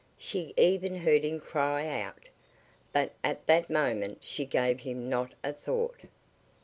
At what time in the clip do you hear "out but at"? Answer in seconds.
1.87-3.45